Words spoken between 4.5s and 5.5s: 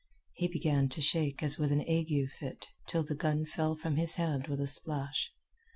a splash.